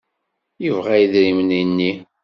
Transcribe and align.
Yebɣa 0.63 0.95
idrimen-nni. 1.03 1.91